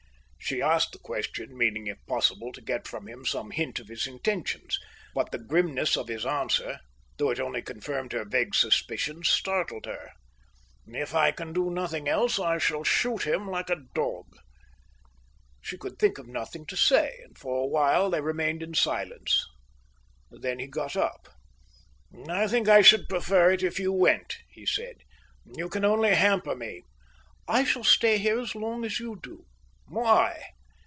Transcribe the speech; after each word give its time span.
She 0.43 0.59
asked 0.61 0.91
the 0.91 0.99
question, 0.99 1.57
meaning 1.57 1.87
if 1.87 2.05
possible 2.07 2.51
to 2.51 2.61
get 2.61 2.85
from 2.85 3.07
him 3.07 3.25
some 3.25 3.51
hint 3.51 3.79
of 3.79 3.87
his 3.87 4.05
intentions; 4.05 4.77
but 5.15 5.31
the 5.31 5.37
grimness 5.37 5.95
of 5.95 6.09
his 6.09 6.25
answer, 6.25 6.79
though 7.15 7.29
it 7.29 7.39
only 7.39 7.61
confirmed 7.61 8.11
her 8.11 8.25
vague 8.25 8.53
suspicions, 8.53 9.29
startled 9.29 9.85
her. 9.85 10.11
"If 10.85 11.15
I 11.15 11.31
can 11.31 11.53
do 11.53 11.69
nothing 11.69 12.09
else, 12.09 12.37
I 12.37 12.57
shall 12.57 12.83
shoot 12.83 13.25
him 13.25 13.49
like 13.49 13.69
a 13.69 13.85
dog." 13.95 14.25
She 15.61 15.77
could 15.77 15.97
think 15.97 16.17
of 16.17 16.27
nothing 16.27 16.65
to 16.65 16.75
say, 16.75 17.21
and 17.23 17.37
for 17.37 17.63
a 17.63 17.67
while 17.67 18.09
they 18.09 18.19
remained 18.19 18.61
in 18.61 18.73
silence. 18.73 19.45
Then 20.31 20.59
he 20.59 20.67
got 20.67 20.97
up. 20.97 21.29
"I 22.27 22.45
think 22.47 22.67
I 22.67 22.81
should 22.81 23.07
prefer 23.07 23.51
it 23.51 23.63
if 23.63 23.79
you 23.79 23.93
went," 23.93 24.39
he 24.49 24.65
said. 24.65 24.97
"You 25.45 25.69
can 25.69 25.85
only 25.85 26.13
hamper 26.13 26.55
me." 26.55 26.81
"I 27.47 27.63
shall 27.63 27.85
stay 27.85 28.17
here 28.17 28.39
as 28.39 28.53
long 28.53 28.83
as 28.83 28.99
you 28.99 29.17
do." 29.23 29.45
"Why?" 29.87 30.41